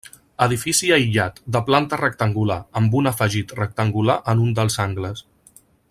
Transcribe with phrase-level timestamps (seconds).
[0.43, 5.25] Edifici aïllat, de planta rectangular, amb un afegit rectangular en un dels angles.